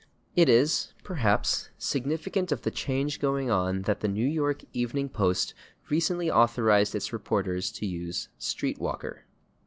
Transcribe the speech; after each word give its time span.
It 0.35 0.49
is, 0.49 0.93
perhaps, 1.03 1.69
significant 1.77 2.51
of 2.51 2.63
the 2.63 2.71
change 2.71 3.19
going 3.19 3.51
on 3.51 3.83
that 3.83 3.99
the 3.99 4.07
/New 4.07 4.25
York 4.33 4.63
Evening 4.73 5.09
Post/ 5.09 5.53
[Pg128] 5.85 5.89
recently 5.91 6.31
authorized 6.31 6.95
its 6.95 7.13
reporters 7.13 7.71
to 7.73 7.85
use 7.85 8.27
/street 8.39 8.79
walker 8.79 9.25